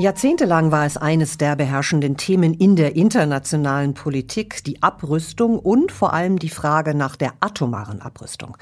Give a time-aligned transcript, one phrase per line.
[0.00, 6.14] Jahrzehntelang war es eines der beherrschenden Themen in der internationalen Politik, die Abrüstung und vor
[6.14, 8.56] allem die Frage nach der atomaren Abrüstung.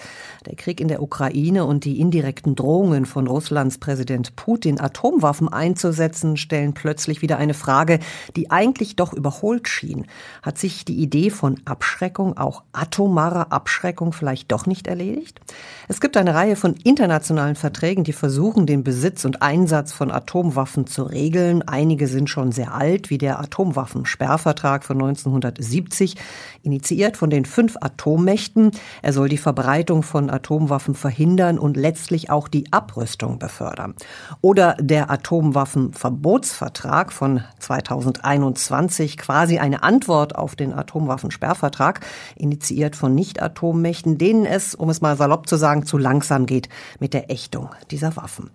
[0.46, 6.37] Der Krieg in der Ukraine und die indirekten Drohungen von Russlands Präsident Putin, Atomwaffen einzusetzen,
[6.37, 8.01] stellen plötzlich wieder eine Frage,
[8.34, 10.07] die eigentlich doch überholt schien.
[10.43, 15.39] Hat sich die Idee von Abschreckung, auch atomarer Abschreckung, vielleicht doch nicht erledigt?
[15.87, 20.89] Es gibt eine Reihe von internationalen Verträgen, die versuchen, den Besitz und Einsatz von Atomwaffen
[20.89, 21.27] zu regeln.
[21.28, 21.62] Regeln.
[21.68, 26.14] Einige sind schon sehr alt, wie der Atomwaffensperrvertrag von 1970,
[26.62, 28.70] initiiert von den fünf Atommächten.
[29.02, 33.95] Er soll die Verbreitung von Atomwaffen verhindern und letztlich auch die Abrüstung befördern.
[34.41, 42.01] Oder der Atomwaffenverbotsvertrag von 2021, quasi eine Antwort auf den Atomwaffensperrvertrag,
[42.37, 46.70] initiiert von Nicht-Atommächten, denen es, um es mal salopp zu sagen, zu langsam geht
[47.01, 48.48] mit der Ächtung dieser Waffen.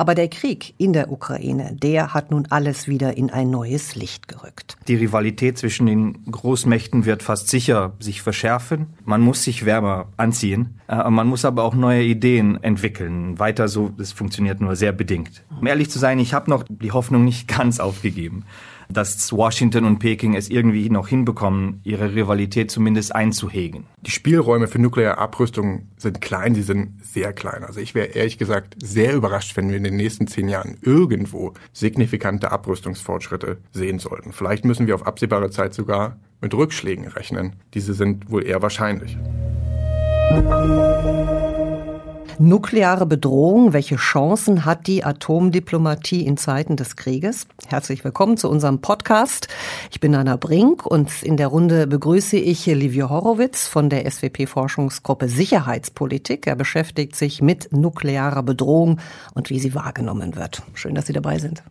[0.00, 4.28] Aber der Krieg in der Ukraine, der hat nun alles wieder in ein neues Licht
[4.28, 4.78] gerückt.
[4.88, 8.86] Die Rivalität zwischen den Großmächten wird fast sicher sich verschärfen.
[9.04, 10.80] Man muss sich wärmer anziehen.
[10.88, 13.38] Äh, man muss aber auch neue Ideen entwickeln.
[13.38, 15.42] Weiter so, das funktioniert nur sehr bedingt.
[15.60, 18.46] Um ehrlich zu sein, ich habe noch die Hoffnung nicht ganz aufgegeben
[18.92, 23.84] dass Washington und Peking es irgendwie noch hinbekommen, ihre Rivalität zumindest einzuhegen.
[24.02, 27.64] Die Spielräume für nukleare Abrüstung sind klein, sie sind sehr klein.
[27.64, 31.54] Also ich wäre ehrlich gesagt sehr überrascht, wenn wir in den nächsten zehn Jahren irgendwo
[31.72, 34.32] signifikante Abrüstungsfortschritte sehen sollten.
[34.32, 37.56] Vielleicht müssen wir auf absehbare Zeit sogar mit Rückschlägen rechnen.
[37.74, 39.16] Diese sind wohl eher wahrscheinlich.
[42.42, 47.46] Nukleare Bedrohung, welche Chancen hat die Atomdiplomatie in Zeiten des Krieges?
[47.66, 49.48] Herzlich willkommen zu unserem Podcast.
[49.90, 55.28] Ich bin Anna Brink und in der Runde begrüße ich Livio Horowitz von der SWP-Forschungsgruppe
[55.28, 56.46] Sicherheitspolitik.
[56.46, 59.00] Er beschäftigt sich mit nuklearer Bedrohung
[59.34, 60.62] und wie sie wahrgenommen wird.
[60.72, 61.62] Schön, dass Sie dabei sind.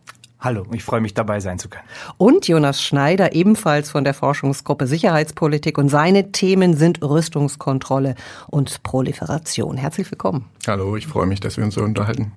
[0.42, 1.84] Hallo, ich freue mich dabei sein zu können.
[2.16, 8.14] Und Jonas Schneider, ebenfalls von der Forschungsgruppe Sicherheitspolitik und seine Themen sind Rüstungskontrolle
[8.46, 9.76] und Proliferation.
[9.76, 10.46] Herzlich willkommen.
[10.66, 12.32] Hallo, ich freue mich, dass wir uns so unterhalten.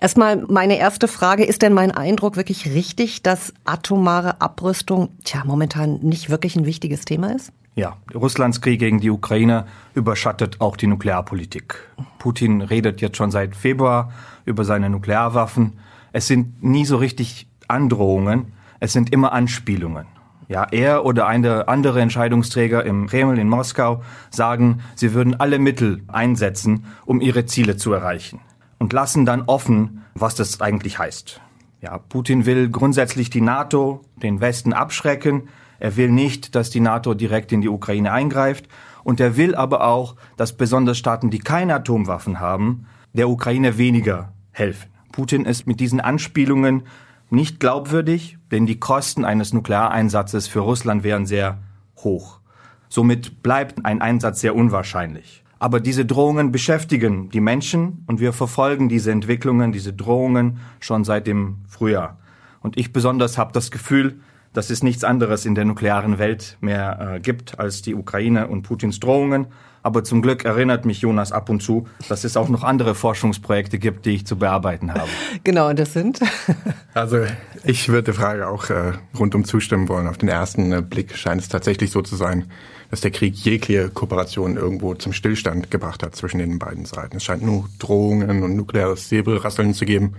[0.00, 5.98] Erstmal meine erste Frage, ist denn mein Eindruck wirklich richtig, dass atomare Abrüstung tja, momentan
[6.00, 7.52] nicht wirklich ein wichtiges Thema ist?
[7.74, 11.76] Ja, Russlands Krieg gegen die Ukraine überschattet auch die Nuklearpolitik.
[12.18, 14.12] Putin redet jetzt schon seit Februar
[14.46, 15.74] über seine Nuklearwaffen.
[16.14, 20.06] Es sind nie so richtig Androhungen, es sind immer Anspielungen.
[20.46, 26.04] Ja, er oder eine andere Entscheidungsträger im Kreml in Moskau sagen, sie würden alle Mittel
[26.06, 28.38] einsetzen, um ihre Ziele zu erreichen
[28.78, 31.40] und lassen dann offen, was das eigentlich heißt.
[31.80, 35.48] Ja, Putin will grundsätzlich die NATO, den Westen abschrecken.
[35.80, 38.68] Er will nicht, dass die NATO direkt in die Ukraine eingreift.
[39.02, 44.32] Und er will aber auch, dass besonders Staaten, die keine Atomwaffen haben, der Ukraine weniger
[44.52, 44.93] helfen.
[45.14, 46.82] Putin ist mit diesen Anspielungen
[47.30, 51.58] nicht glaubwürdig, denn die Kosten eines Nukleareinsatzes für Russland wären sehr
[51.98, 52.40] hoch.
[52.88, 55.44] Somit bleibt ein Einsatz sehr unwahrscheinlich.
[55.60, 61.28] Aber diese Drohungen beschäftigen die Menschen und wir verfolgen diese Entwicklungen, diese Drohungen schon seit
[61.28, 62.18] dem Frühjahr.
[62.60, 64.20] Und ich besonders habe das Gefühl,
[64.52, 68.62] dass es nichts anderes in der nuklearen Welt mehr äh, gibt als die Ukraine und
[68.62, 69.46] Putins Drohungen.
[69.84, 73.78] Aber zum Glück erinnert mich Jonas ab und zu, dass es auch noch andere Forschungsprojekte
[73.78, 75.10] gibt, die ich zu bearbeiten habe.
[75.44, 76.20] Genau, das sind.
[76.94, 77.18] also
[77.64, 80.08] ich würde der Frage auch äh, rundum zustimmen wollen.
[80.08, 82.50] Auf den ersten äh, Blick scheint es tatsächlich so zu sein,
[82.90, 87.18] dass der Krieg jegliche Kooperation irgendwo zum Stillstand gebracht hat zwischen den beiden Seiten.
[87.18, 90.16] Es scheint nur Drohungen und nukleares Säbelrasseln zu geben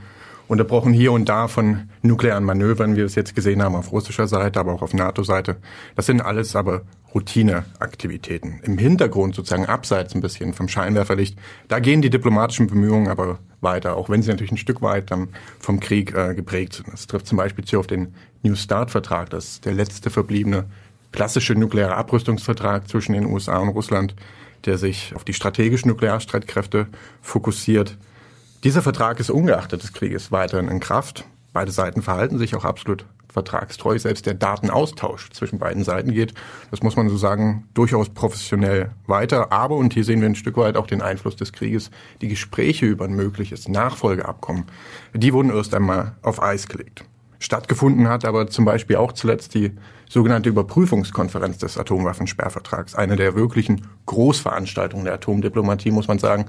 [0.48, 4.28] unterbrochen hier und da von nuklearen Manövern, wie wir es jetzt gesehen haben, auf russischer
[4.28, 5.58] Seite, aber auch auf NATO-Seite.
[5.96, 6.82] Das sind alles aber
[7.16, 8.60] Routineaktivitäten.
[8.64, 11.40] Im Hintergrund sozusagen abseits ein bisschen vom Scheinwerferlicht,
[11.70, 15.30] da gehen die diplomatischen Bemühungen aber weiter, auch wenn sie natürlich ein Stück weit ähm,
[15.60, 16.92] vom Krieg äh, geprägt sind.
[16.92, 20.66] Das trifft zum Beispiel zu auf den New Start-Vertrag, das ist der letzte verbliebene
[21.14, 24.14] klassische nukleare Abrüstungsvertrag zwischen den USA und Russland,
[24.66, 26.88] der sich auf die strategischen Nuklearstreitkräfte
[27.22, 27.98] fokussiert.
[28.66, 31.24] Dieser Vertrag ist ungeachtet des Krieges weiterhin in Kraft.
[31.54, 33.06] Beide Seiten verhalten sich auch absolut
[33.36, 34.00] vertragstreu.
[34.00, 36.34] Selbst der Datenaustausch zwischen beiden Seiten geht,
[36.72, 39.52] das muss man so sagen, durchaus professionell weiter.
[39.52, 41.92] Aber, und hier sehen wir ein Stück weit auch den Einfluss des Krieges,
[42.22, 44.66] die Gespräche über ein mögliches Nachfolgeabkommen,
[45.14, 47.04] die wurden erst einmal auf Eis gelegt.
[47.40, 49.74] Stattgefunden hat aber zum Beispiel auch zuletzt die
[50.10, 56.46] sogenannte Überprüfungskonferenz des Atomwaffensperrvertrags, eine der wirklichen Großveranstaltungen der Atomdiplomatie, muss man sagen,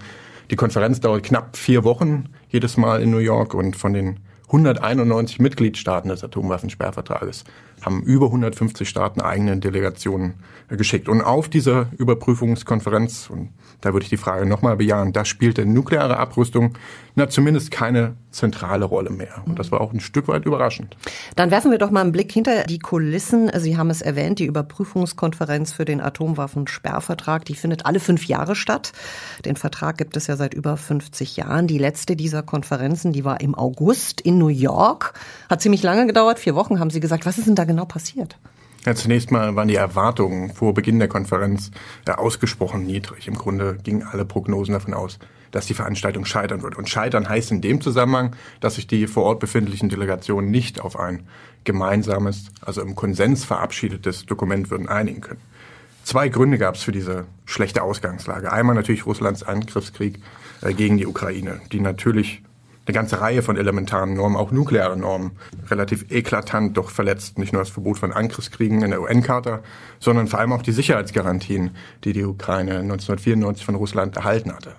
[0.50, 5.40] die Konferenz dauert knapp vier Wochen, jedes Mal in New York und von den 191
[5.40, 7.44] Mitgliedstaaten des Atomwaffensperrvertrages
[7.82, 10.34] haben über 150 Staaten eigene Delegationen
[10.68, 11.08] geschickt.
[11.08, 13.50] Und auf dieser Überprüfungskonferenz, und
[13.80, 16.76] da würde ich die Frage nochmal bejahen, da spielte nukleare Abrüstung
[17.16, 19.42] na zumindest keine zentrale Rolle mehr.
[19.46, 20.98] Und das war auch ein Stück weit überraschend.
[21.34, 23.50] Dann werfen wir doch mal einen Blick hinter die Kulissen.
[23.56, 28.92] Sie haben es erwähnt, die Überprüfungskonferenz für den Atomwaffensperrvertrag, die findet alle fünf Jahre statt.
[29.46, 31.66] Den Vertrag gibt es ja seit über 50 Jahren.
[31.66, 35.14] Die letzte dieser Konferenzen, die war im August in New York.
[35.48, 37.24] Hat ziemlich lange gedauert, vier Wochen haben Sie gesagt.
[37.24, 38.38] Was ist denn da genau passiert?
[38.86, 41.72] Ja, zunächst mal waren die Erwartungen vor Beginn der Konferenz
[42.06, 43.26] ja, ausgesprochen niedrig.
[43.26, 45.18] Im Grunde gingen alle Prognosen davon aus,
[45.50, 46.76] dass die Veranstaltung scheitern wird.
[46.76, 50.98] Und scheitern heißt in dem Zusammenhang, dass sich die vor Ort befindlichen Delegationen nicht auf
[50.98, 51.26] ein
[51.64, 55.40] gemeinsames, also im Konsens verabschiedetes Dokument würden einigen können.
[56.04, 58.52] Zwei Gründe gab es für diese schlechte Ausgangslage.
[58.52, 60.20] Einmal natürlich Russlands Angriffskrieg
[60.62, 62.42] äh, gegen die Ukraine, die natürlich
[62.86, 65.32] eine ganze Reihe von elementaren Normen, auch nukleare Normen,
[65.68, 67.36] relativ eklatant doch verletzt.
[67.38, 69.60] Nicht nur das Verbot von Angriffskriegen in der UN-Charta,
[69.98, 71.70] sondern vor allem auch die Sicherheitsgarantien,
[72.04, 74.76] die die Ukraine 1994 von Russland erhalten hatte.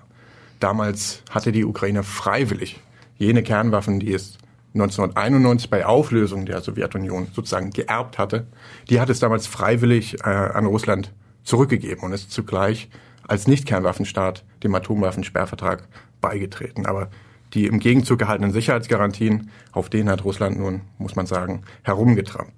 [0.58, 2.80] Damals hatte die Ukraine freiwillig
[3.18, 4.38] jene Kernwaffen, die es
[4.74, 8.46] 1991 bei Auflösung der Sowjetunion sozusagen geerbt hatte,
[8.88, 11.12] die hat es damals freiwillig äh, an Russland
[11.42, 12.88] zurückgegeben und ist zugleich
[13.26, 15.88] als Nicht-Kernwaffenstaat dem Atomwaffensperrvertrag
[16.20, 16.86] beigetreten.
[16.86, 17.08] Aber
[17.54, 22.54] die im Gegenzug gehaltenen Sicherheitsgarantien, auf denen hat Russland nun, muss man sagen, herumgetrampelt.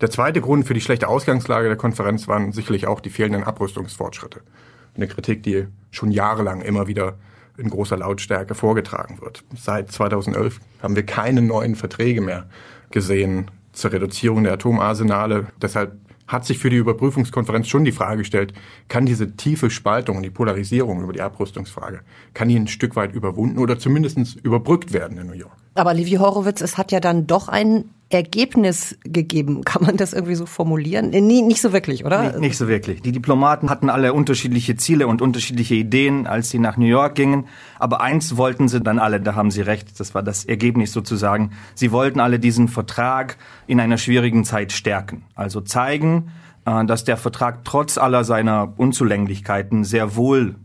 [0.00, 4.40] Der zweite Grund für die schlechte Ausgangslage der Konferenz waren sicherlich auch die fehlenden Abrüstungsfortschritte.
[4.96, 7.18] Eine Kritik, die schon jahrelang immer wieder
[7.56, 9.44] in großer Lautstärke vorgetragen wird.
[9.54, 12.48] Seit 2011 haben wir keine neuen Verträge mehr
[12.90, 15.46] gesehen zur Reduzierung der Atomarsenale.
[15.60, 15.92] Deshalb
[16.32, 18.54] hat sich für die Überprüfungskonferenz schon die Frage gestellt,
[18.88, 22.00] kann diese tiefe Spaltung und die Polarisierung über die Abrüstungsfrage,
[22.34, 25.52] kann die ein Stück weit überwunden oder zumindest überbrückt werden in New York?
[25.74, 29.64] Aber Livy Horowitz, es hat ja dann doch ein Ergebnis gegeben.
[29.64, 31.10] Kann man das irgendwie so formulieren?
[31.10, 32.22] Nee, nicht so wirklich, oder?
[32.22, 33.02] Nicht, nicht so wirklich.
[33.02, 37.46] Die Diplomaten hatten alle unterschiedliche Ziele und unterschiedliche Ideen, als sie nach New York gingen.
[37.78, 41.50] Aber eins wollten sie dann alle, da haben sie recht, das war das Ergebnis sozusagen.
[41.74, 43.36] Sie wollten alle diesen Vertrag
[43.66, 45.24] in einer schwierigen Zeit stärken.
[45.34, 46.30] Also zeigen,
[46.64, 50.56] äh, dass der Vertrag trotz aller seiner Unzulänglichkeiten sehr wohl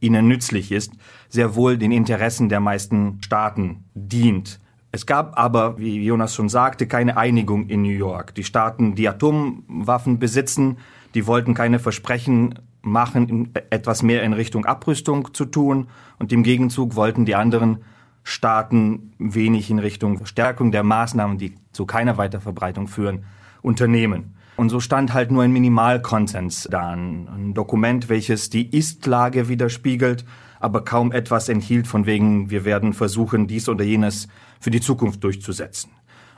[0.00, 0.92] ihnen nützlich ist,
[1.28, 4.60] sehr wohl den Interessen der meisten Staaten dient.
[4.94, 8.34] Es gab aber, wie Jonas schon sagte, keine Einigung in New York.
[8.34, 10.76] Die Staaten, die Atomwaffen besitzen,
[11.14, 15.88] die wollten keine Versprechen machen, etwas mehr in Richtung Abrüstung zu tun.
[16.18, 17.78] Und im Gegenzug wollten die anderen
[18.22, 23.24] Staaten wenig in Richtung Verstärkung der Maßnahmen, die zu keiner Weiterverbreitung führen,
[23.62, 24.34] unternehmen.
[24.56, 30.26] Und so stand halt nur ein Minimalkonsens da, ein Dokument, welches die Ist-Lage widerspiegelt,
[30.60, 34.28] aber kaum etwas enthielt von wegen, wir werden versuchen, dies oder jenes
[34.62, 35.90] für die Zukunft durchzusetzen.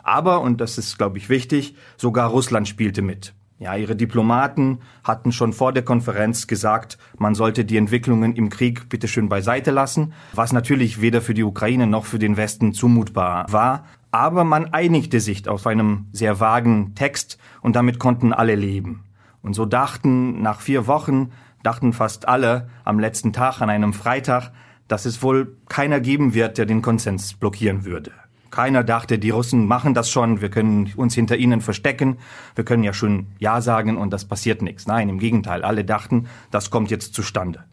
[0.02, 3.34] Aber, und das ist, glaube ich, wichtig, sogar Russland spielte mit.
[3.58, 8.88] Ja, ihre Diplomaten hatten schon vor der Konferenz gesagt, man sollte die Entwicklungen im Krieg
[8.88, 13.84] bitteschön beiseite lassen, was natürlich weder für die Ukraine noch für den Westen zumutbar war.
[14.10, 19.04] Aber man einigte sich auf einem sehr vagen Text und damit konnten alle leben.
[19.42, 21.30] Und so dachten nach vier Wochen,
[21.62, 24.52] dachten fast alle am letzten Tag, an einem Freitag,
[24.88, 28.12] dass es wohl keiner geben wird, der den Konsens blockieren würde.
[28.50, 32.18] Keiner dachte, die Russen machen das schon, wir können uns hinter ihnen verstecken,
[32.54, 34.86] wir können ja schon Ja sagen und das passiert nichts.
[34.86, 37.64] Nein, im Gegenteil, alle dachten, das kommt jetzt zustande.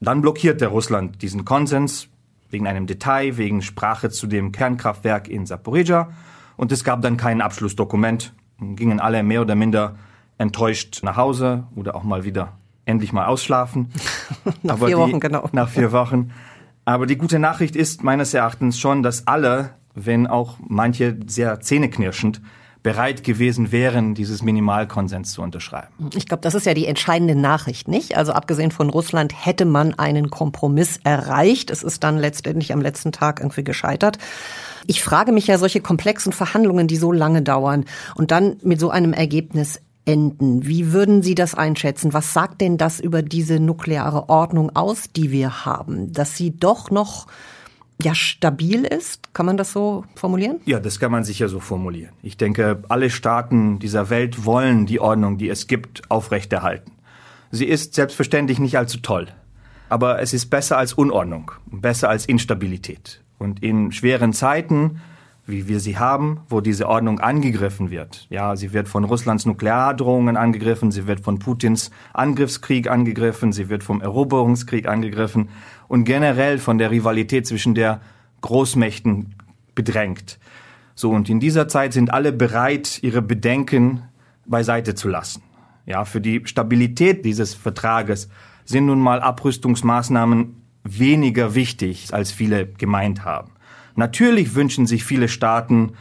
[0.00, 2.08] Dann blockierte Russland diesen Konsens,
[2.50, 6.10] wegen einem Detail, wegen Sprache zu dem Kernkraftwerk in Saporizhia.
[6.56, 8.34] Und es gab dann kein Abschlussdokument.
[8.58, 9.96] Gingen alle mehr oder minder
[10.38, 12.52] enttäuscht nach Hause oder auch mal wieder
[12.92, 13.90] endlich mal ausschlafen.
[14.62, 15.48] nach Aber vier Wochen, genau.
[15.52, 16.30] Nach vier Wochen.
[16.84, 22.40] Aber die gute Nachricht ist meines Erachtens schon, dass alle, wenn auch manche sehr zähneknirschend,
[22.82, 26.10] bereit gewesen wären, dieses Minimalkonsens zu unterschreiben.
[26.14, 28.16] Ich glaube, das ist ja die entscheidende Nachricht, nicht?
[28.16, 31.70] Also abgesehen von Russland hätte man einen Kompromiss erreicht.
[31.70, 34.18] Es ist dann letztendlich am letzten Tag irgendwie gescheitert.
[34.88, 37.84] Ich frage mich ja solche komplexen Verhandlungen, die so lange dauern
[38.16, 40.66] und dann mit so einem Ergebnis enden.
[40.66, 42.12] Wie würden Sie das einschätzen?
[42.12, 46.12] Was sagt denn das über diese nukleare Ordnung aus, die wir haben?
[46.12, 47.26] Dass sie doch noch
[48.02, 49.34] ja stabil ist.
[49.34, 50.60] Kann man das so formulieren?
[50.64, 52.12] Ja, das kann man sicher so formulieren.
[52.22, 56.92] Ich denke, alle Staaten dieser Welt wollen die Ordnung, die es gibt, aufrechterhalten.
[57.50, 59.28] Sie ist selbstverständlich nicht allzu toll,
[59.88, 63.20] aber es ist besser als Unordnung, besser als Instabilität.
[63.38, 65.00] Und in schweren Zeiten,
[65.46, 68.26] wie wir sie haben, wo diese Ordnung angegriffen wird.
[68.30, 73.82] Ja, sie wird von Russlands Nukleardrohungen angegriffen, sie wird von Putins Angriffskrieg angegriffen, sie wird
[73.82, 75.48] vom Eroberungskrieg angegriffen
[75.88, 78.00] und generell von der Rivalität zwischen der
[78.40, 79.34] Großmächten
[79.74, 80.38] bedrängt.
[80.94, 84.02] So, und in dieser Zeit sind alle bereit, ihre Bedenken
[84.46, 85.42] beiseite zu lassen.
[85.86, 88.28] Ja, für die Stabilität dieses Vertrages
[88.64, 93.50] sind nun mal Abrüstungsmaßnahmen weniger wichtig, als viele gemeint haben.
[93.94, 95.92] Natürlich wünschen sich viele Staaten,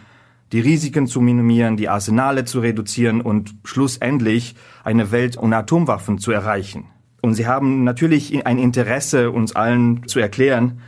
[0.51, 6.31] die Risiken zu minimieren, die Arsenale zu reduzieren und schlussendlich eine Welt ohne Atomwaffen zu
[6.31, 6.85] erreichen.
[7.21, 10.81] Und sie haben natürlich ein Interesse, uns allen zu erklären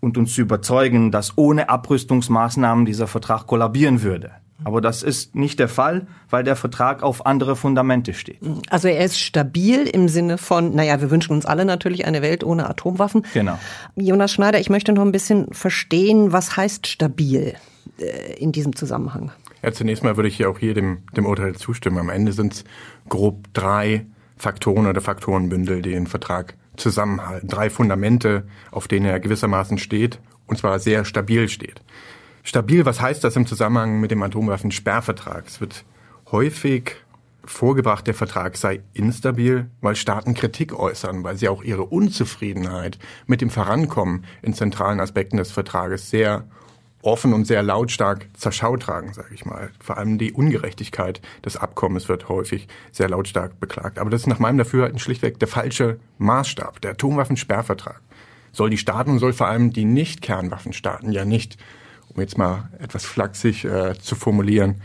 [0.00, 4.30] und uns zu überzeugen, dass ohne Abrüstungsmaßnahmen dieser Vertrag kollabieren würde.
[4.64, 8.40] Aber das ist nicht der Fall, weil der Vertrag auf andere Fundamente steht.
[8.68, 12.44] Also er ist stabil im Sinne von, naja, wir wünschen uns alle natürlich eine Welt
[12.44, 13.24] ohne Atomwaffen.
[13.32, 13.58] Genau.
[13.96, 17.54] Jonas Schneider, ich möchte noch ein bisschen verstehen, was heißt stabil
[17.98, 19.32] äh, in diesem Zusammenhang?
[19.62, 21.98] Ja, zunächst mal würde ich hier auch hier dem, dem Urteil zustimmen.
[21.98, 22.64] Am Ende sind es
[23.08, 27.48] grob drei Faktoren oder Faktorenbündel, die den Vertrag zusammenhalten.
[27.48, 31.82] Drei Fundamente, auf denen er gewissermaßen steht, und zwar sehr stabil steht.
[32.42, 35.46] Stabil, was heißt das im Zusammenhang mit dem Atomwaffensperrvertrag?
[35.46, 35.84] Es wird
[36.30, 36.96] häufig
[37.44, 43.40] vorgebracht, der Vertrag sei instabil, weil Staaten Kritik äußern, weil sie auch ihre Unzufriedenheit mit
[43.40, 46.44] dem Vorankommen in zentralen Aspekten des Vertrages sehr
[47.02, 49.70] offen und sehr lautstark zur Schau tragen, sage ich mal.
[49.80, 53.98] Vor allem die Ungerechtigkeit des Abkommens wird häufig sehr lautstark beklagt.
[53.98, 56.80] Aber das ist nach meinem Dafürhalten schlichtweg der falsche Maßstab.
[56.82, 58.00] Der Atomwaffensperrvertrag
[58.52, 61.56] soll die Staaten und soll vor allem die Nicht-Kernwaffenstaaten ja nicht,
[62.14, 64.80] um jetzt mal etwas flachsig äh, zu formulieren,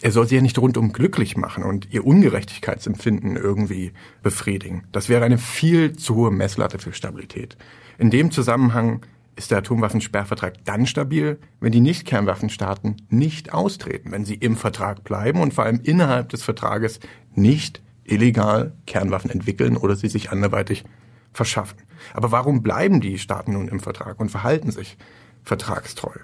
[0.00, 3.92] er soll sie ja nicht rundum glücklich machen und ihr Ungerechtigkeitsempfinden irgendwie
[4.22, 4.82] befriedigen.
[4.90, 7.56] Das wäre eine viel zu hohe Messlatte für Stabilität.
[7.98, 14.34] In dem Zusammenhang ist der Atomwaffensperrvertrag dann stabil, wenn die Nicht-Kernwaffenstaaten nicht austreten, wenn sie
[14.34, 16.98] im Vertrag bleiben und vor allem innerhalb des Vertrages
[17.34, 20.84] nicht illegal Kernwaffen entwickeln oder sie sich anderweitig
[21.32, 21.78] verschaffen.
[22.12, 24.98] Aber warum bleiben die Staaten nun im Vertrag und verhalten sich
[25.44, 26.18] vertragstreu?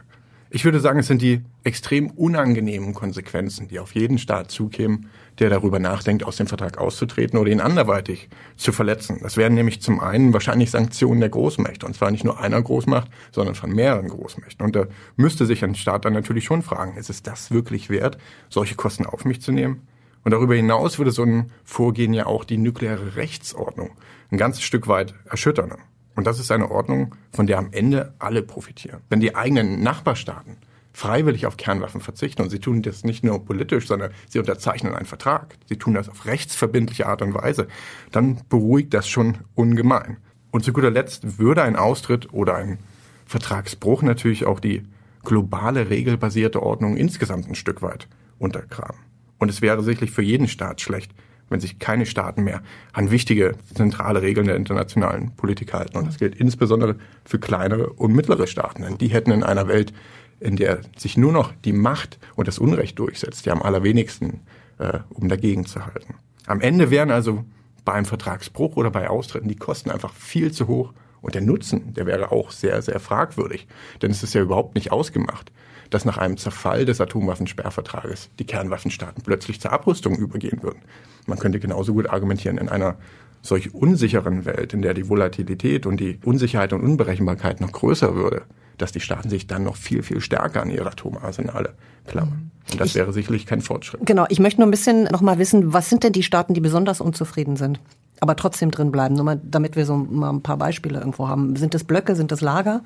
[0.50, 5.50] Ich würde sagen, es sind die extrem unangenehmen Konsequenzen, die auf jeden Staat zukämen, der
[5.50, 9.18] darüber nachdenkt, aus dem Vertrag auszutreten oder ihn anderweitig zu verletzen.
[9.22, 13.10] Das wären nämlich zum einen wahrscheinlich Sanktionen der Großmächte, und zwar nicht nur einer Großmacht,
[13.30, 14.64] sondern von mehreren Großmächten.
[14.64, 14.86] Und da
[15.16, 18.16] müsste sich ein Staat dann natürlich schon fragen, ist es das wirklich wert,
[18.48, 19.82] solche Kosten auf mich zu nehmen?
[20.24, 23.90] Und darüber hinaus würde so ein Vorgehen ja auch die nukleare Rechtsordnung
[24.30, 25.74] ein ganzes Stück weit erschüttern.
[26.18, 29.02] Und das ist eine Ordnung, von der am Ende alle profitieren.
[29.08, 30.56] Wenn die eigenen Nachbarstaaten
[30.92, 35.06] freiwillig auf Kernwaffen verzichten, und sie tun das nicht nur politisch, sondern sie unterzeichnen einen
[35.06, 37.68] Vertrag, sie tun das auf rechtsverbindliche Art und Weise,
[38.10, 40.16] dann beruhigt das schon ungemein.
[40.50, 42.80] Und zu guter Letzt würde ein Austritt oder ein
[43.24, 44.82] Vertragsbruch natürlich auch die
[45.22, 48.08] globale regelbasierte Ordnung insgesamt ein Stück weit
[48.40, 48.98] untergraben.
[49.38, 51.12] Und es wäre sicherlich für jeden Staat schlecht,
[51.48, 52.62] wenn sich keine Staaten mehr
[52.92, 55.96] an wichtige zentrale Regeln der internationalen Politik halten.
[55.96, 58.82] Und das gilt insbesondere für kleinere und mittlere Staaten.
[58.82, 59.92] Denn die hätten in einer Welt,
[60.40, 64.40] in der sich nur noch die Macht und das Unrecht durchsetzt, ja am allerwenigsten,
[64.78, 66.14] äh, um dagegen zu halten.
[66.46, 67.44] Am Ende wären also
[67.84, 71.94] bei einem Vertragsbruch oder bei Austritten die Kosten einfach viel zu hoch und der Nutzen,
[71.94, 73.66] der wäre auch sehr, sehr fragwürdig.
[74.02, 75.50] Denn es ist ja überhaupt nicht ausgemacht,
[75.90, 80.80] dass nach einem Zerfall des Atomwaffensperrvertrages die Kernwaffenstaaten plötzlich zur Abrüstung übergehen würden.
[81.26, 82.96] Man könnte genauso gut argumentieren, in einer
[83.42, 88.42] solch unsicheren Welt, in der die Volatilität und die Unsicherheit und Unberechenbarkeit noch größer würde,
[88.76, 91.74] dass die Staaten sich dann noch viel, viel stärker an ihre Atomarsenale
[92.06, 92.50] klammern.
[92.70, 94.04] Und das ich, wäre sicherlich kein Fortschritt.
[94.04, 96.60] Genau, ich möchte nur ein bisschen noch mal wissen, was sind denn die Staaten, die
[96.60, 97.80] besonders unzufrieden sind?
[98.20, 101.56] Aber trotzdem drin bleiben, nur mal, damit wir so mal ein paar Beispiele irgendwo haben.
[101.56, 102.82] Sind es Blöcke, sind es Lager?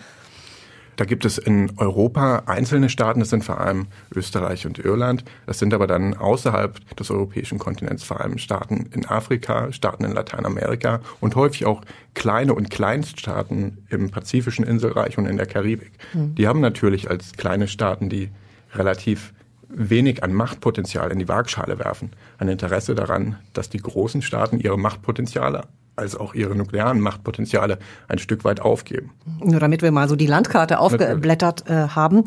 [0.96, 5.24] Da gibt es in Europa einzelne Staaten, das sind vor allem Österreich und Irland.
[5.46, 10.12] Das sind aber dann außerhalb des europäischen Kontinents vor allem Staaten in Afrika, Staaten in
[10.12, 11.82] Lateinamerika und häufig auch
[12.14, 15.92] kleine und Kleinststaaten im pazifischen Inselreich und in der Karibik.
[16.12, 16.34] Mhm.
[16.34, 18.30] Die haben natürlich als kleine Staaten, die
[18.74, 19.32] relativ
[19.68, 24.78] wenig an Machtpotenzial in die Waagschale werfen, ein Interesse daran, dass die großen Staaten ihre
[24.78, 25.64] Machtpotenziale
[25.96, 29.12] als auch ihre nuklearen Machtpotenziale ein Stück weit aufgeben.
[29.42, 32.24] Nur damit wir mal so die Landkarte aufgeblättert äh, haben.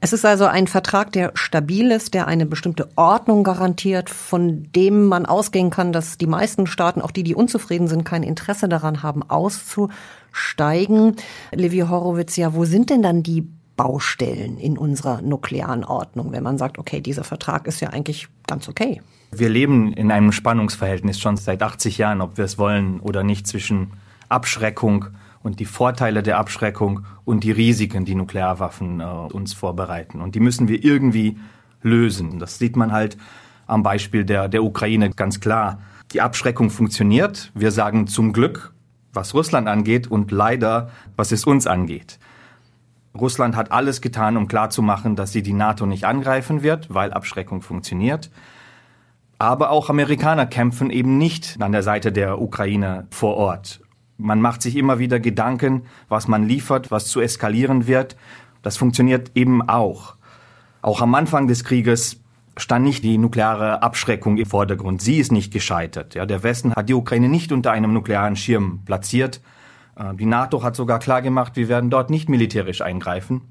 [0.00, 5.06] Es ist also ein Vertrag, der stabil ist, der eine bestimmte Ordnung garantiert, von dem
[5.06, 9.02] man ausgehen kann, dass die meisten Staaten, auch die, die unzufrieden sind, kein Interesse daran
[9.02, 11.16] haben, auszusteigen.
[11.52, 16.58] Levi Horowitz, ja, wo sind denn dann die Baustellen in unserer nuklearen Ordnung, wenn man
[16.58, 19.00] sagt, okay, dieser Vertrag ist ja eigentlich ganz okay?
[19.30, 23.46] Wir leben in einem Spannungsverhältnis schon seit 80 Jahren, ob wir es wollen oder nicht,
[23.46, 23.92] zwischen
[24.28, 25.06] Abschreckung
[25.42, 30.20] und die Vorteile der Abschreckung und die Risiken, die Nuklearwaffen äh, uns vorbereiten.
[30.20, 31.38] Und die müssen wir irgendwie
[31.82, 32.38] lösen.
[32.38, 33.16] Das sieht man halt
[33.66, 35.80] am Beispiel der, der Ukraine ganz klar.
[36.12, 37.50] Die Abschreckung funktioniert.
[37.54, 38.72] Wir sagen zum Glück,
[39.12, 42.18] was Russland angeht und leider, was es uns angeht.
[43.16, 47.62] Russland hat alles getan, um klarzumachen, dass sie die NATO nicht angreifen wird, weil Abschreckung
[47.62, 48.30] funktioniert.
[49.38, 53.80] Aber auch Amerikaner kämpfen eben nicht an der Seite der Ukraine vor Ort.
[54.18, 58.16] Man macht sich immer wieder Gedanken, was man liefert, was zu eskalieren wird.
[58.62, 60.16] Das funktioniert eben auch.
[60.80, 62.20] Auch am Anfang des Krieges
[62.56, 65.02] stand nicht die nukleare Abschreckung im Vordergrund.
[65.02, 66.14] Sie ist nicht gescheitert.
[66.14, 69.42] Ja, der Westen hat die Ukraine nicht unter einem nuklearen Schirm platziert.
[69.96, 73.42] Äh, die NATO hat sogar klar gemacht, wir werden dort nicht militärisch eingreifen.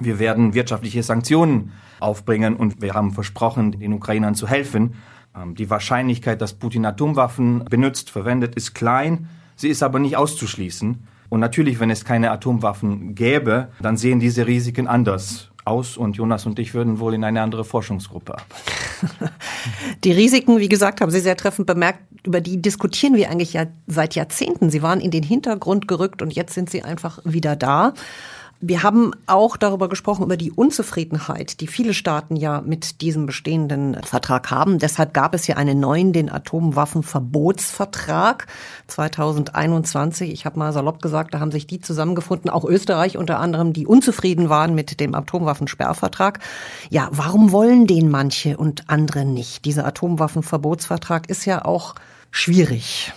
[0.00, 4.94] Wir werden wirtschaftliche Sanktionen aufbringen und wir haben versprochen, den Ukrainern zu helfen.
[5.36, 9.28] Ähm, die Wahrscheinlichkeit, dass Putin Atomwaffen benutzt, verwendet, ist klein.
[9.56, 10.98] Sie ist aber nicht auszuschließen.
[11.28, 16.46] Und natürlich, wenn es keine Atomwaffen gäbe, dann sehen diese Risiken anders aus und Jonas
[16.46, 19.34] und ich würden wohl in eine andere Forschungsgruppe arbeiten.
[20.04, 23.66] Die Risiken, wie gesagt, haben Sie sehr treffend bemerkt, über die diskutieren wir eigentlich ja
[23.86, 24.70] seit Jahrzehnten.
[24.70, 27.94] Sie waren in den Hintergrund gerückt und jetzt sind sie einfach wieder da.
[28.60, 34.02] Wir haben auch darüber gesprochen, über die Unzufriedenheit, die viele Staaten ja mit diesem bestehenden
[34.02, 34.80] Vertrag haben.
[34.80, 38.48] Deshalb gab es ja einen neuen, den Atomwaffenverbotsvertrag
[38.88, 40.32] 2021.
[40.32, 43.86] Ich habe mal salopp gesagt, da haben sich die zusammengefunden, auch Österreich unter anderem, die
[43.86, 46.40] unzufrieden waren mit dem Atomwaffensperrvertrag.
[46.90, 49.66] Ja, warum wollen den manche und andere nicht?
[49.66, 51.94] Dieser Atomwaffenverbotsvertrag ist ja auch
[52.32, 53.12] schwierig.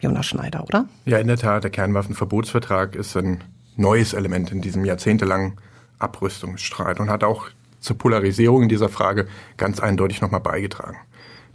[0.00, 0.86] Jonas Schneider, oder?
[1.04, 3.44] Ja, in der Tat, der Kernwaffenverbotsvertrag ist ein
[3.76, 5.54] neues Element in diesem jahrzehntelangen
[5.98, 7.48] Abrüstungsstreit und hat auch
[7.80, 10.98] zur Polarisierung in dieser Frage ganz eindeutig nochmal beigetragen.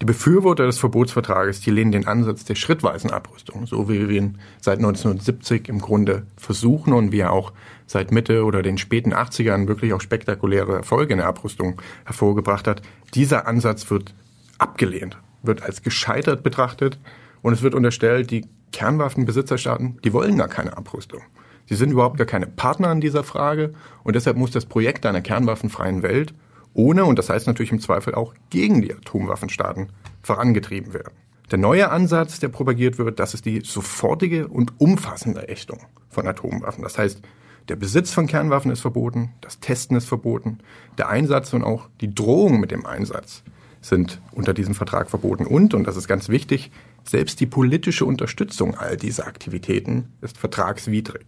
[0.01, 4.38] Die Befürworter des Verbotsvertrages, die lehnen den Ansatz der schrittweisen Abrüstung, so wie wir ihn
[4.60, 7.53] seit 1970 im Grunde versuchen und wie er auch
[7.88, 12.81] seit Mitte oder den späten 80ern wirklich auch spektakuläre Erfolge in der Abrüstung hervorgebracht hat.
[13.13, 14.13] Dieser Ansatz wird
[14.57, 17.00] abgelehnt, wird als gescheitert betrachtet
[17.41, 21.22] und es wird unterstellt, die Kernwaffenbesitzerstaaten, die wollen gar keine Abrüstung.
[21.67, 25.22] Sie sind überhaupt gar keine Partner in dieser Frage und deshalb muss das Projekt einer
[25.22, 26.34] kernwaffenfreien Welt
[26.74, 29.88] ohne, und das heißt natürlich im Zweifel auch gegen die Atomwaffenstaaten,
[30.22, 31.13] vorangetrieben werden.
[31.51, 35.79] Der neue Ansatz, der propagiert wird, das ist die sofortige und umfassende Ächtung
[36.10, 36.84] von Atomwaffen.
[36.84, 37.22] Das heißt,
[37.69, 40.60] der Besitz von Kernwaffen ist verboten, das Testen ist verboten,
[40.97, 43.43] der Einsatz und auch die Drohung mit dem Einsatz
[43.82, 45.45] sind unter diesem Vertrag verboten.
[45.45, 46.71] Und, und das ist ganz wichtig,
[47.04, 51.25] selbst die politische Unterstützung all dieser Aktivitäten ist vertragswidrig.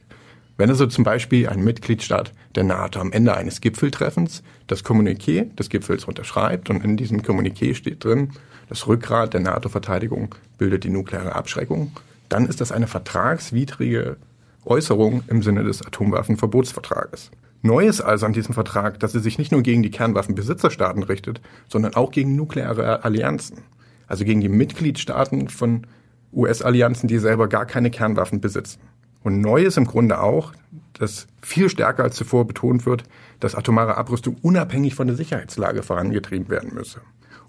[0.57, 5.69] Wenn also zum Beispiel ein Mitgliedstaat der NATO am Ende eines Gipfeltreffens das Kommuniqué des
[5.69, 8.31] Gipfels unterschreibt und in diesem Kommuniqué steht drin,
[8.67, 11.91] das Rückgrat der NATO-Verteidigung bildet die nukleare Abschreckung,
[12.27, 14.17] dann ist das eine vertragswidrige
[14.65, 17.31] Äußerung im Sinne des Atomwaffenverbotsvertrages.
[17.61, 21.39] Neu ist also an diesem Vertrag, dass er sich nicht nur gegen die Kernwaffenbesitzerstaaten richtet,
[21.69, 23.59] sondern auch gegen nukleare Allianzen.
[24.07, 25.85] Also gegen die Mitgliedstaaten von
[26.33, 28.79] US-Allianzen, die selber gar keine Kernwaffen besitzen.
[29.27, 30.53] Und neu ist im Grunde auch,
[30.93, 33.03] dass viel stärker als zuvor betont wird,
[33.41, 37.01] dass atomare Abrüstung unabhängig von der Sicherheitslage vorangetrieben werden müsse.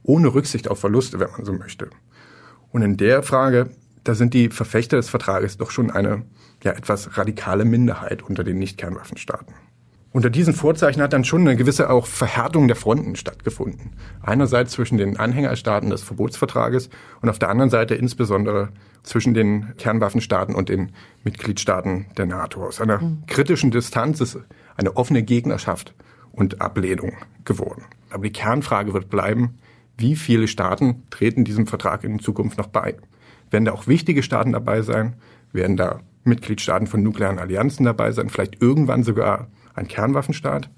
[0.03, 1.89] Ohne Rücksicht auf Verluste, wenn man so möchte.
[2.73, 3.71] Und in der Frage,
[4.03, 6.25] da sind die Verfechter des Vertrages doch schon eine
[6.65, 9.55] ja, etwas radikale Minderheit unter den Nicht-Kernwaffenstaaten.
[10.11, 13.93] Unter diesen Vorzeichen hat dann schon eine gewisse auch Verhärtung der Fronten stattgefunden.
[14.23, 16.89] Einerseits zwischen den Anhängerstaaten des Verbotsvertrages
[17.21, 18.71] und auf der anderen Seite insbesondere
[19.03, 20.93] zwischen den Kernwaffenstaaten und den
[21.25, 22.65] Mitgliedstaaten der NATO.
[22.65, 23.25] Aus einer mhm.
[23.27, 24.39] kritischen Distanz ist
[24.77, 25.95] eine offene Gegnerschaft
[26.33, 27.13] und Ablehnung
[27.45, 27.85] geworden.
[28.11, 29.59] Aber die Kernfrage wird bleiben,
[29.99, 32.97] wie viele Staaten treten diesem Vertrag in Zukunft noch bei?
[33.51, 35.17] Werden da auch wichtige Staaten dabei sein?
[35.53, 38.31] Werden da Mitgliedstaaten von nuklearen Allianzen dabei sein?
[38.31, 40.69] Vielleicht irgendwann sogar ein Kernwaffenstaat.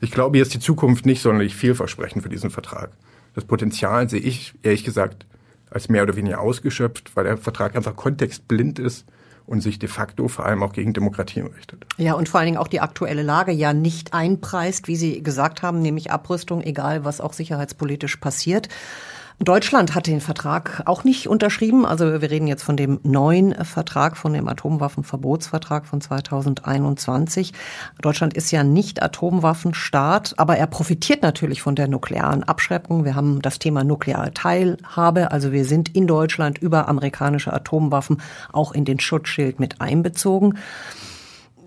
[0.00, 2.92] Ich glaube, hier ist die Zukunft nicht sonderlich vielversprechend für diesen Vertrag.
[3.34, 5.26] Das Potenzial sehe ich, ehrlich gesagt,
[5.70, 9.06] als mehr oder weniger ausgeschöpft, weil der Vertrag einfach kontextblind ist
[9.46, 11.84] und sich de facto vor allem auch gegen Demokratien richtet.
[11.96, 15.62] Ja, und vor allen Dingen auch die aktuelle Lage ja nicht einpreist, wie Sie gesagt
[15.62, 18.68] haben, nämlich Abrüstung, egal was auch sicherheitspolitisch passiert.
[19.42, 21.86] Deutschland hat den Vertrag auch nicht unterschrieben.
[21.86, 27.54] Also wir reden jetzt von dem neuen Vertrag, von dem Atomwaffenverbotsvertrag von 2021.
[28.02, 33.06] Deutschland ist ja nicht Atomwaffenstaat, aber er profitiert natürlich von der nuklearen Abschreckung.
[33.06, 35.30] Wir haben das Thema nukleare Teilhabe.
[35.30, 38.20] Also wir sind in Deutschland über amerikanische Atomwaffen
[38.52, 40.58] auch in den Schutzschild mit einbezogen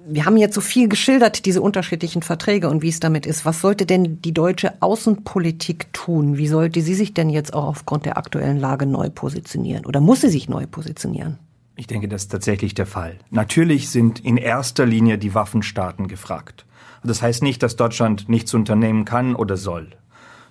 [0.08, 3.46] wir haben jetzt so viel geschildert, diese unterschiedlichen Verträge und wie es damit ist.
[3.46, 6.38] Was sollte denn die deutsche Außenpolitik tun?
[6.38, 9.86] Wie sollte sie sich denn jetzt auch aufgrund der aktuellen Lage neu positionieren?
[9.86, 11.40] Oder muss sie sich neu positionieren?
[11.76, 13.18] Ich denke, das ist tatsächlich der Fall.
[13.32, 16.66] Natürlich sind in erster Linie die Waffenstaaten gefragt.
[17.04, 19.90] Das heißt nicht, dass Deutschland nichts unternehmen kann oder soll.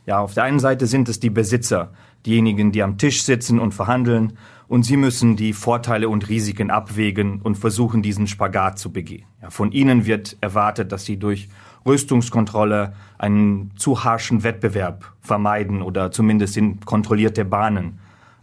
[0.04, 1.92] Ja, auf der einen Seite sind es die Besitzer,
[2.26, 4.36] diejenigen, die am Tisch sitzen und verhandeln,
[4.68, 9.27] und sie müssen die Vorteile und Risiken abwägen und versuchen, diesen Spagat zu begehen.
[9.40, 11.48] Ja, von ihnen wird erwartet, dass sie durch
[11.85, 17.98] Rüstungskontrolle einen zu harschen Wettbewerb vermeiden oder zumindest in kontrollierte Bahnen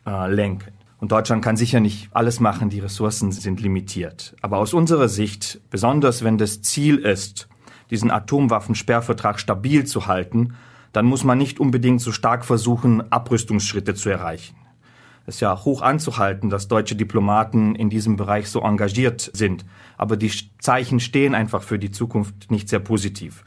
[0.05, 0.73] äh, lenken.
[0.99, 4.36] Und Deutschland kann sicher nicht alles machen, die Ressourcen sind limitiert.
[4.41, 7.47] Aber aus unserer Sicht, besonders wenn das Ziel ist,
[7.89, 10.55] diesen Atomwaffensperrvertrag stabil zu halten,
[10.91, 14.55] dann muss man nicht unbedingt so stark versuchen, Abrüstungsschritte zu erreichen.
[15.29, 19.63] Es ja hoch anzuhalten, dass deutsche Diplomaten in diesem Bereich so engagiert sind.
[19.95, 23.43] Aber die Zeichen stehen einfach für die Zukunft nicht sehr positiv.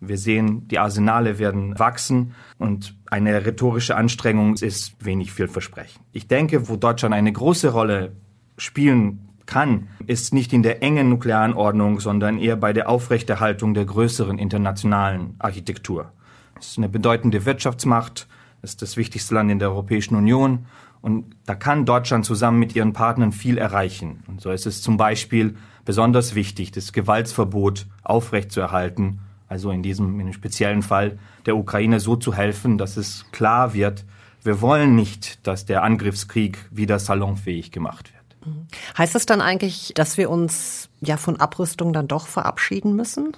[0.00, 6.00] Wir sehen, die Arsenale werden wachsen und eine rhetorische Anstrengung ist wenig vielversprechend.
[6.12, 8.12] Ich denke, wo Deutschland eine große Rolle
[8.56, 13.84] spielen kann, ist nicht in der engen nuklearen Ordnung, sondern eher bei der Aufrechterhaltung der
[13.84, 16.12] größeren internationalen Architektur.
[16.60, 18.28] Es ist eine bedeutende Wirtschaftsmacht,
[18.62, 20.66] es ist das wichtigste Land in der Europäischen Union
[21.06, 24.24] und da kann Deutschland zusammen mit ihren Partnern viel erreichen.
[24.26, 30.32] Und so ist es zum Beispiel besonders wichtig, das Gewaltsverbot aufrechtzuerhalten, also in diesem in
[30.32, 31.16] speziellen Fall
[31.46, 34.04] der Ukraine so zu helfen, dass es klar wird,
[34.42, 38.54] wir wollen nicht, dass der Angriffskrieg wieder salonfähig gemacht wird.
[38.54, 38.66] Mhm.
[38.98, 43.36] Heißt das dann eigentlich, dass wir uns ja von Abrüstung dann doch verabschieden müssen?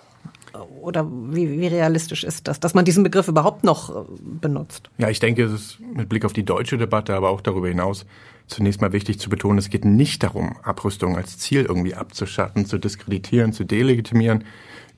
[0.81, 4.91] Oder wie, wie realistisch ist das, dass man diesen Begriff überhaupt noch äh, benutzt?
[4.99, 8.07] Ja, ich denke, es ist mit Blick auf die deutsche Debatte, aber auch darüber hinaus
[8.49, 12.79] zunächst mal wichtig zu betonen, es geht nicht darum, Abrüstung als Ziel irgendwie abzuschatten, zu
[12.79, 14.45] diskreditieren, zu delegitimieren.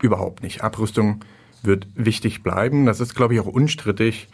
[0.00, 0.62] Überhaupt nicht.
[0.62, 1.24] Abrüstung
[1.62, 2.86] wird wichtig bleiben.
[2.86, 4.28] Das ist, glaube ich, auch unstrittig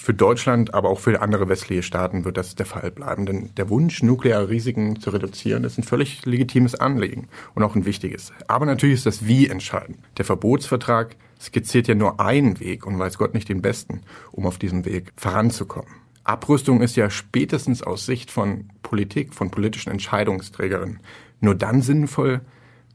[0.00, 3.26] für Deutschland, aber auch für andere westliche Staaten wird das der Fall bleiben.
[3.26, 7.84] Denn der Wunsch, nukleare Risiken zu reduzieren, ist ein völlig legitimes Anliegen und auch ein
[7.84, 8.32] wichtiges.
[8.46, 9.98] Aber natürlich ist das Wie entscheidend.
[10.16, 14.58] Der Verbotsvertrag skizziert ja nur einen Weg und weiß Gott nicht den besten, um auf
[14.58, 15.90] diesem Weg voranzukommen.
[16.24, 21.00] Abrüstung ist ja spätestens aus Sicht von Politik, von politischen Entscheidungsträgerinnen
[21.40, 22.40] nur dann sinnvoll,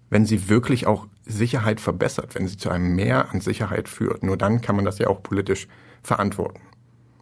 [0.09, 4.23] wenn sie wirklich auch Sicherheit verbessert, wenn sie zu einem Mehr an Sicherheit führt.
[4.23, 5.67] Nur dann kann man das ja auch politisch
[6.03, 6.59] verantworten.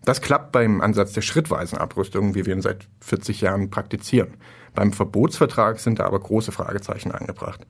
[0.03, 4.35] Das klappt beim Ansatz der schrittweisen Abrüstung, wie wir ihn seit 40 Jahren praktizieren.
[4.73, 7.67] Beim Verbotsvertrag sind da aber große Fragezeichen angebracht.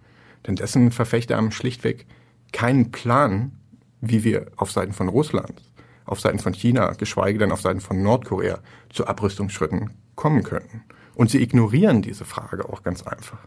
[0.48, 2.06] Denn dessen Verfechter haben schlichtweg
[2.54, 3.52] keinen Plan,
[4.00, 5.62] wie wir auf Seiten von Russland,
[6.06, 10.84] auf Seiten von China, geschweige denn auf Seiten von Nordkorea zu Abrüstungsschritten kommen könnten.
[11.16, 13.40] Und sie ignorieren diese Frage auch ganz einfach.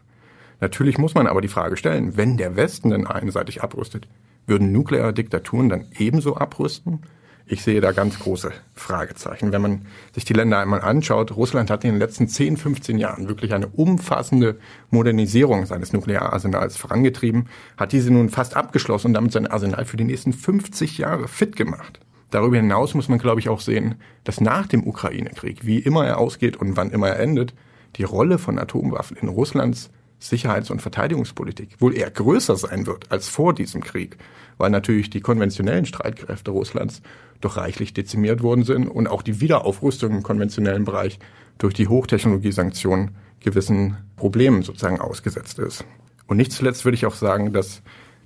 [0.61, 4.07] Natürlich muss man aber die Frage stellen, wenn der Westen denn einseitig abrüstet,
[4.47, 7.01] würden nukleare Diktaturen dann ebenso abrüsten?
[7.47, 9.51] Ich sehe da ganz große Fragezeichen.
[9.51, 13.27] Wenn man sich die Länder einmal anschaut, Russland hat in den letzten 10, 15 Jahren
[13.27, 14.57] wirklich eine umfassende
[14.89, 20.05] Modernisierung seines Nukleararsenals vorangetrieben, hat diese nun fast abgeschlossen und damit sein Arsenal für die
[20.05, 21.99] nächsten 50 Jahre fit gemacht.
[22.31, 26.17] Darüber hinaus muss man, glaube ich, auch sehen, dass nach dem Ukraine-Krieg, wie immer er
[26.17, 27.53] ausgeht und wann immer er endet,
[27.97, 33.27] die Rolle von Atomwaffen in Russlands Sicherheits- und Verteidigungspolitik wohl eher größer sein wird als
[33.27, 34.17] vor diesem Krieg,
[34.57, 37.01] weil natürlich die konventionellen Streitkräfte Russlands
[37.41, 41.19] doch reichlich dezimiert worden sind und auch die Wiederaufrüstung im konventionellen Bereich
[41.57, 45.85] durch die Hochtechnologiesanktionen gewissen Problemen sozusagen ausgesetzt ist.
[46.27, 47.81] Und nicht zuletzt würde ich auch sagen, dass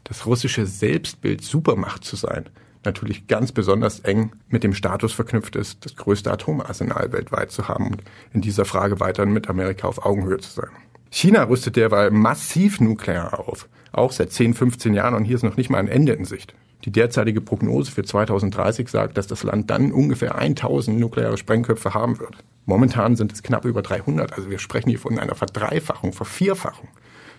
[0.06, 2.50] das russische Selbstbild Supermacht zu sein
[2.86, 7.88] natürlich ganz besonders eng mit dem Status verknüpft ist, das größte Atomarsenal weltweit zu haben
[7.88, 10.70] und in dieser Frage weiterhin mit Amerika auf Augenhöhe zu sein.
[11.12, 15.58] China rüstet derweil massiv nuklear auf, auch seit 10, 15 Jahren und hier ist noch
[15.58, 16.54] nicht mal ein Ende in Sicht.
[16.86, 22.20] Die derzeitige Prognose für 2030 sagt, dass das Land dann ungefähr 1000 nukleare Sprengköpfe haben
[22.20, 22.38] wird.
[22.66, 26.88] Momentan sind es knapp über 300, also wir sprechen hier von einer Verdreifachung, Vervierfachung.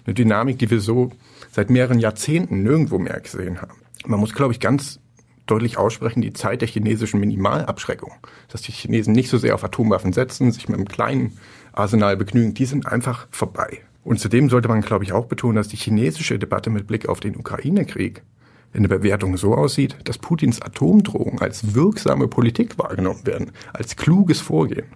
[0.05, 1.11] Eine Dynamik, die wir so
[1.53, 3.81] seit mehreren Jahrzehnten nirgendwo mehr gesehen haben.
[4.05, 4.99] Man muss, glaube ich, ganz
[5.51, 8.13] deutlich aussprechen, die Zeit der chinesischen Minimalabschreckung,
[8.49, 11.37] dass die Chinesen nicht so sehr auf Atomwaffen setzen, sich mit einem kleinen
[11.73, 13.81] Arsenal begnügen, die sind einfach vorbei.
[14.03, 17.21] Und zudem sollte man, glaube ich, auch betonen, dass die chinesische Debatte mit Blick auf
[17.21, 18.23] den Ukraine-Krieg
[18.73, 24.41] in der Bewertung so aussieht, dass Putins Atomdrohungen als wirksame Politik wahrgenommen werden, als kluges
[24.41, 24.87] Vorgehen.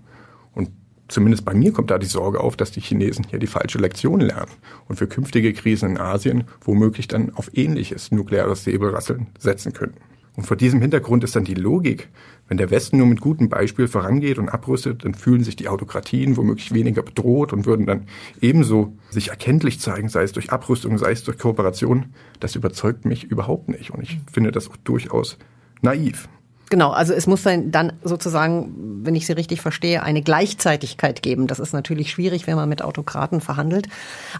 [0.52, 0.70] Und
[1.08, 4.20] zumindest bei mir kommt da die Sorge auf, dass die Chinesen hier die falsche Lektion
[4.20, 4.52] lernen
[4.88, 10.00] und für künftige Krisen in Asien womöglich dann auf ähnliches nukleares Säbelrasseln setzen könnten.
[10.36, 12.08] Und vor diesem Hintergrund ist dann die Logik,
[12.48, 16.36] wenn der Westen nur mit gutem Beispiel vorangeht und abrüstet, dann fühlen sich die Autokratien
[16.36, 18.06] womöglich weniger bedroht und würden dann
[18.40, 22.06] ebenso sich erkenntlich zeigen, sei es durch Abrüstung, sei es durch Kooperation.
[22.40, 23.92] Das überzeugt mich überhaupt nicht.
[23.92, 25.38] Und ich finde das auch durchaus
[25.82, 26.28] naiv.
[26.70, 31.46] Genau, also es muss dann sozusagen, wenn ich Sie richtig verstehe, eine Gleichzeitigkeit geben.
[31.46, 33.88] Das ist natürlich schwierig, wenn man mit Autokraten verhandelt.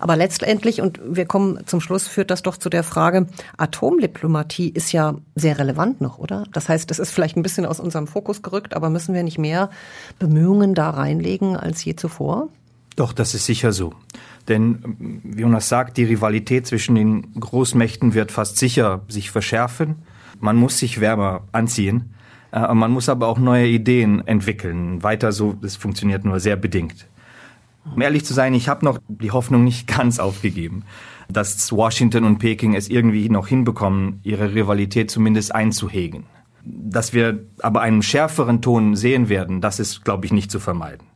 [0.01, 3.27] Aber letztendlich, und wir kommen zum Schluss, führt das doch zu der Frage,
[3.59, 6.45] Atomdiplomatie ist ja sehr relevant noch, oder?
[6.53, 9.39] Das heißt, es ist vielleicht ein bisschen aus unserem Fokus gerückt, aber müssen wir nicht
[9.39, 9.71] mehr
[10.19, 12.49] Bemühungen da reinlegen als je zuvor?
[12.97, 13.93] Doch, das ist sicher so.
[14.49, 19.97] Denn, wie Jonas sagt, die Rivalität zwischen den Großmächten wird fast sicher sich verschärfen.
[20.41, 22.14] Man muss sich wärmer anziehen.
[22.55, 25.03] Äh, man muss aber auch neue Ideen entwickeln.
[25.03, 27.07] Weiter so, das funktioniert nur sehr bedingt.
[27.93, 30.85] Um ehrlich zu sein, ich habe noch die Hoffnung nicht ganz aufgegeben,
[31.29, 36.27] dass Washington und Peking es irgendwie noch hinbekommen, ihre Rivalität zumindest einzuhegen.
[36.65, 41.07] Dass wir aber einen schärferen Ton sehen werden, das ist, glaube ich, nicht zu vermeiden.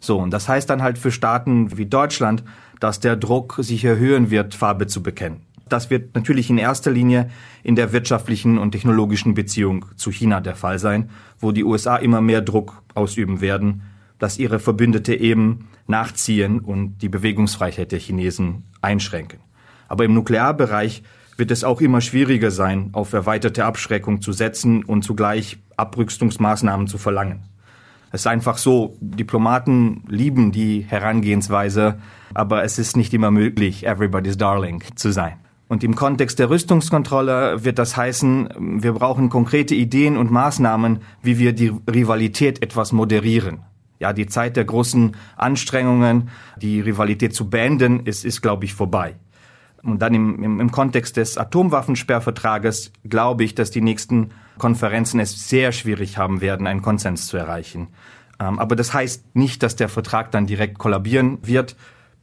[0.00, 2.44] So, und das heißt dann halt für Staaten wie Deutschland,
[2.78, 5.47] dass der Druck sich erhöhen wird, Farbe zu bekennen.
[5.68, 7.30] Das wird natürlich in erster Linie
[7.62, 12.20] in der wirtschaftlichen und technologischen Beziehung zu China der Fall sein, wo die USA immer
[12.20, 13.82] mehr Druck ausüben werden,
[14.18, 19.40] dass ihre Verbündete eben nachziehen und die Bewegungsfreiheit der Chinesen einschränken.
[19.88, 21.02] Aber im Nuklearbereich
[21.36, 26.98] wird es auch immer schwieriger sein, auf erweiterte Abschreckung zu setzen und zugleich Abrüstungsmaßnahmen zu
[26.98, 27.44] verlangen.
[28.10, 31.98] Es ist einfach so, Diplomaten lieben die Herangehensweise,
[32.34, 35.36] aber es ist nicht immer möglich, everybody's darling zu sein.
[35.68, 41.38] Und im Kontext der Rüstungskontrolle wird das heißen, wir brauchen konkrete Ideen und Maßnahmen, wie
[41.38, 43.64] wir die Rivalität etwas moderieren.
[44.00, 49.16] Ja, die Zeit der großen Anstrengungen, die Rivalität zu beenden, ist, ist glaube ich, vorbei.
[49.82, 55.48] Und dann im, im, im Kontext des Atomwaffensperrvertrages glaube ich, dass die nächsten Konferenzen es
[55.48, 57.88] sehr schwierig haben werden, einen Konsens zu erreichen.
[58.40, 61.76] Ähm, aber das heißt nicht, dass der Vertrag dann direkt kollabieren wird.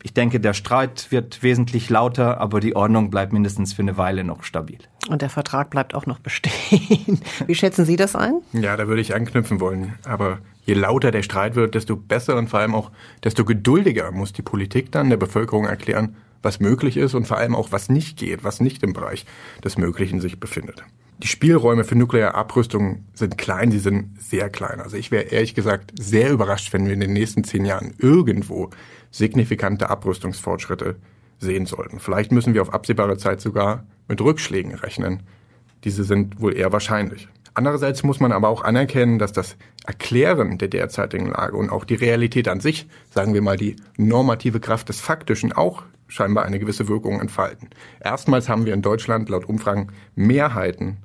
[0.06, 4.24] Ich denke, der Streit wird wesentlich lauter, aber die Ordnung bleibt mindestens für eine Weile
[4.24, 4.78] noch stabil.
[5.10, 7.22] Und der Vertrag bleibt auch noch bestehen.
[7.48, 8.42] Wie schätzen Sie das ein?
[8.54, 9.96] Ja, da würde ich anknüpfen wollen.
[10.04, 12.92] Aber je lauter der Streit wird, desto besser und vor allem auch
[13.24, 17.56] desto geduldiger muss die Politik dann der Bevölkerung erklären, was möglich ist und vor allem
[17.56, 19.26] auch was nicht geht, was nicht im Bereich
[19.64, 20.84] des Möglichen sich befindet.
[21.18, 24.82] Die Spielräume für nukleare Abrüstung sind klein, sie sind sehr klein.
[24.82, 28.70] Also ich wäre ehrlich gesagt sehr überrascht, wenn wir in den nächsten zehn Jahren irgendwo
[29.18, 30.98] signifikante Abrüstungsfortschritte
[31.40, 32.00] sehen sollten.
[32.00, 35.24] Vielleicht müssen wir auf absehbare Zeit sogar mit Rückschlägen rechnen.
[35.84, 37.28] Diese sind wohl eher wahrscheinlich.
[37.54, 41.96] Andererseits muss man aber auch anerkennen, dass das Erklären der derzeitigen Lage und auch die
[41.96, 46.90] Realität an sich, sagen wir mal die normative Kraft des Faktischen, auch scheinbar eine gewisse
[46.90, 47.70] Wirkung entfalten.
[48.02, 50.98] Erstmals haben wir in Deutschland laut Umfragen Mehrheiten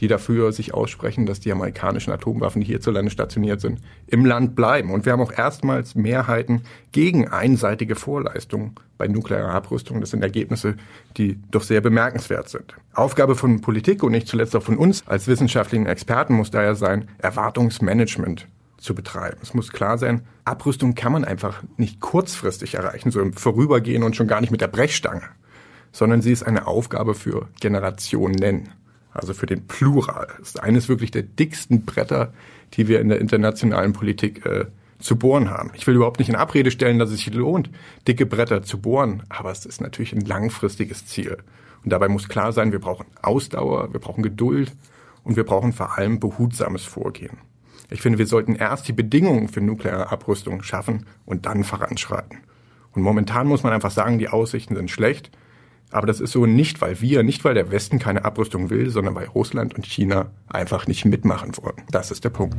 [0.00, 4.92] die dafür sich aussprechen, dass die amerikanischen Atomwaffen, die hierzulande stationiert sind, im Land bleiben.
[4.92, 10.00] Und wir haben auch erstmals Mehrheiten gegen einseitige Vorleistungen bei nuklearer Abrüstung.
[10.00, 10.76] Das sind Ergebnisse,
[11.16, 12.74] die doch sehr bemerkenswert sind.
[12.94, 17.08] Aufgabe von Politik und nicht zuletzt auch von uns als wissenschaftlichen Experten muss daher sein,
[17.18, 18.46] Erwartungsmanagement
[18.78, 19.38] zu betreiben.
[19.42, 24.16] Es muss klar sein, Abrüstung kann man einfach nicht kurzfristig erreichen, so im Vorübergehen und
[24.16, 25.22] schon gar nicht mit der Brechstange,
[25.92, 28.36] sondern sie ist eine Aufgabe für Generationen
[29.16, 30.28] also für den Plural.
[30.38, 32.32] Das ist eines wirklich der dicksten Bretter,
[32.74, 34.66] die wir in der internationalen Politik äh,
[34.98, 35.70] zu bohren haben.
[35.74, 37.70] Ich will überhaupt nicht in Abrede stellen, dass es sich lohnt,
[38.08, 41.38] dicke Bretter zu bohren, aber es ist natürlich ein langfristiges Ziel.
[41.84, 44.72] Und dabei muss klar sein, wir brauchen Ausdauer, wir brauchen Geduld
[45.22, 47.38] und wir brauchen vor allem behutsames Vorgehen.
[47.90, 52.38] Ich finde, wir sollten erst die Bedingungen für nukleare Abrüstung schaffen und dann voranschreiten.
[52.92, 55.30] Und momentan muss man einfach sagen, die Aussichten sind schlecht.
[55.90, 59.14] Aber das ist so nicht, weil wir, nicht weil der Westen keine Abrüstung will, sondern
[59.14, 61.82] weil Russland und China einfach nicht mitmachen wollen.
[61.90, 62.56] Das ist der Punkt.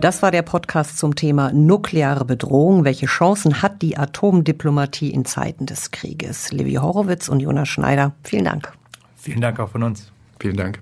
[0.00, 2.84] Das war der Podcast zum Thema nukleare Bedrohung.
[2.84, 6.52] Welche Chancen hat die Atomdiplomatie in Zeiten des Krieges?
[6.52, 8.72] Levi Horowitz und Jonas Schneider, vielen Dank.
[9.16, 10.12] Vielen Dank auch von uns.
[10.38, 10.80] Vielen Dank.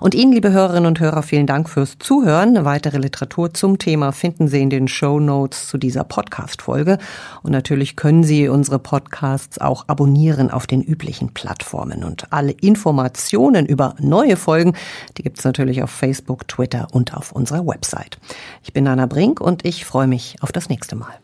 [0.00, 2.64] Und Ihnen, liebe Hörerinnen und Hörer, vielen Dank fürs Zuhören.
[2.64, 6.98] Weitere Literatur zum Thema finden Sie in den Show Notes zu dieser Podcast-Folge.
[7.42, 12.04] Und natürlich können Sie unsere Podcasts auch abonnieren auf den üblichen Plattformen.
[12.04, 14.74] Und alle Informationen über neue Folgen,
[15.16, 18.18] die gibt es natürlich auf Facebook, Twitter und auf unserer Website.
[18.62, 21.14] Ich bin Anna Brink und ich freue mich auf das nächste Mal.